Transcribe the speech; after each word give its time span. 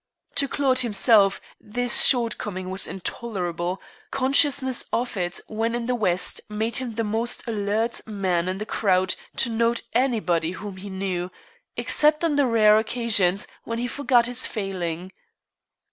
To 0.37 0.47
Claude 0.47 0.79
himself 0.79 1.39
this 1.59 2.03
short 2.03 2.39
coming 2.39 2.71
was 2.71 2.87
intolerable; 2.87 3.79
consciousness 4.09 4.83
of 4.91 5.15
it 5.15 5.39
when 5.45 5.75
in 5.75 5.85
the 5.85 5.93
West 5.93 6.41
made 6.49 6.77
him 6.77 6.95
the 6.95 7.03
most 7.03 7.47
alert 7.47 8.01
man 8.07 8.47
in 8.49 8.57
the 8.57 8.65
crowd 8.65 9.13
to 9.35 9.51
note 9.51 9.83
anybody 9.93 10.53
whom 10.53 10.77
he 10.77 10.89
knew, 10.89 11.29
except 11.77 12.23
on 12.25 12.35
the 12.35 12.47
rare 12.47 12.79
occasions 12.79 13.45
when 13.63 13.77
he 13.77 13.85
forgot 13.85 14.25
his 14.25 14.47
failing. 14.47 15.11